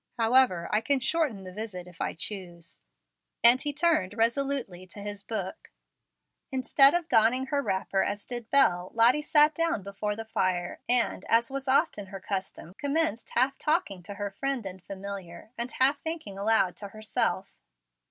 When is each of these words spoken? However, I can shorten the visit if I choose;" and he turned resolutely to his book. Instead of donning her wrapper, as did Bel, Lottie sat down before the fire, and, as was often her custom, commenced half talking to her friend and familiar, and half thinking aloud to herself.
However, 0.17 0.67
I 0.71 0.81
can 0.81 0.99
shorten 0.99 1.43
the 1.43 1.53
visit 1.53 1.87
if 1.87 2.01
I 2.01 2.15
choose;" 2.15 2.81
and 3.43 3.61
he 3.61 3.71
turned 3.71 4.17
resolutely 4.17 4.87
to 4.87 4.99
his 4.99 5.21
book. 5.21 5.69
Instead 6.51 6.95
of 6.95 7.07
donning 7.07 7.45
her 7.45 7.61
wrapper, 7.61 8.01
as 8.03 8.25
did 8.25 8.49
Bel, 8.49 8.89
Lottie 8.95 9.21
sat 9.21 9.53
down 9.53 9.83
before 9.83 10.15
the 10.15 10.25
fire, 10.25 10.79
and, 10.89 11.23
as 11.25 11.51
was 11.51 11.67
often 11.67 12.07
her 12.07 12.19
custom, 12.19 12.73
commenced 12.79 13.29
half 13.35 13.59
talking 13.59 14.01
to 14.01 14.15
her 14.15 14.31
friend 14.31 14.65
and 14.65 14.81
familiar, 14.81 15.51
and 15.55 15.71
half 15.73 16.01
thinking 16.01 16.35
aloud 16.35 16.75
to 16.77 16.87
herself. 16.87 17.53